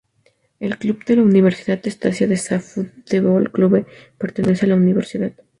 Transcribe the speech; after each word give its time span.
El 0.67 0.75
club 0.79 0.97
de 1.05 1.13
fútbol 1.13 1.29
Universidade 1.31 1.87
Estácio 1.93 2.25
de 2.31 2.37
Sá 2.45 2.57
Futebol 2.69 3.45
Clube 3.55 3.81
pertenece 4.21 4.63
a 4.65 4.69
la 4.69 4.75
universidad. 4.83 5.33